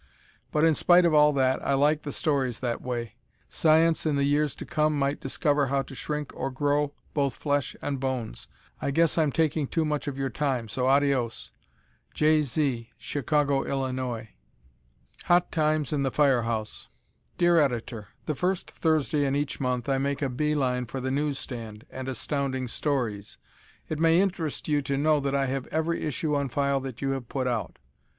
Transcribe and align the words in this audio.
But 0.51 0.63
in 0.65 0.73
spite 0.73 1.05
of 1.05 1.13
all 1.13 1.31
that, 1.33 1.63
I 1.63 1.75
like 1.75 2.01
the 2.01 2.11
stories 2.11 2.59
that 2.59 2.81
way. 2.81 3.13
Science, 3.51 4.03
in 4.03 4.15
the 4.15 4.23
years 4.23 4.55
to 4.55 4.65
come 4.65 4.97
might 4.97 5.19
discover 5.19 5.67
how 5.67 5.83
to 5.83 5.93
shrink 5.93 6.31
or 6.33 6.49
grow 6.49 6.95
both 7.13 7.35
flesh 7.35 7.75
and 7.83 7.99
bones. 7.99 8.47
I 8.81 8.89
guess 8.89 9.15
I'm 9.15 9.31
taking 9.31 9.67
too 9.67 9.85
much 9.85 10.07
of 10.07 10.17
your 10.17 10.31
time, 10.31 10.69
so 10.69 10.87
adios! 10.87 11.51
Jay 12.15 12.41
Zee, 12.41 12.89
Chicago, 12.97 13.63
Illinois. 13.63 14.29
Hot 15.25 15.51
Times 15.51 15.93
in 15.93 16.01
the 16.01 16.09
Fire 16.09 16.41
House 16.41 16.87
Dear 17.37 17.59
Editor: 17.59 18.07
The 18.25 18.33
first 18.33 18.71
Thursday 18.71 19.23
in 19.23 19.35
each 19.35 19.59
month 19.59 19.87
I 19.87 19.99
make 19.99 20.23
a 20.23 20.29
bee 20.29 20.55
line 20.55 20.87
for 20.87 20.99
the 20.99 21.11
newsstand 21.11 21.85
and 21.91 22.07
Astounding 22.09 22.67
Stories. 22.69 23.37
It 23.87 23.99
may 23.99 24.19
interest 24.19 24.67
you 24.67 24.81
to 24.81 24.97
know 24.97 25.19
that 25.19 25.35
I 25.35 25.45
have 25.45 25.67
every 25.67 26.03
issue 26.03 26.33
on 26.33 26.49
file 26.49 26.79
that 26.79 27.03
you 27.03 27.11
have 27.11 27.29
put 27.29 27.45
out. 27.45 27.77